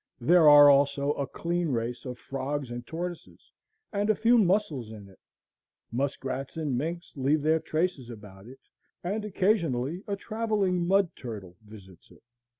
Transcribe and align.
There 0.19 0.49
are 0.49 0.67
also 0.67 1.11
a 1.13 1.27
clean 1.27 1.67
race 1.69 2.05
of 2.05 2.17
frogs 2.17 2.71
and 2.71 2.87
tortoises, 2.87 3.51
and 3.93 4.09
a 4.09 4.15
few 4.15 4.35
muscels 4.39 4.91
in 4.91 5.07
it; 5.07 5.19
muskrats 5.91 6.57
and 6.57 6.75
minks 6.75 7.11
leave 7.15 7.43
their 7.43 7.59
traces 7.59 8.09
about 8.09 8.47
it, 8.47 8.61
and 9.03 9.23
occasionally 9.23 10.01
a 10.07 10.15
travelling 10.15 10.87
mud 10.87 11.15
turtle 11.15 11.55
visits 11.63 12.09
it. 12.09 12.23